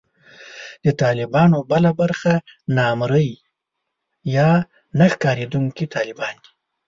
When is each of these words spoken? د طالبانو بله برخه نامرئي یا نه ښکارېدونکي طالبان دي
د 0.85 0.87
طالبانو 1.01 1.57
بله 1.71 1.91
برخه 2.01 2.33
نامرئي 2.77 3.33
یا 4.35 4.49
نه 4.99 5.05
ښکارېدونکي 5.13 5.85
طالبان 5.95 6.35
دي 6.43 6.49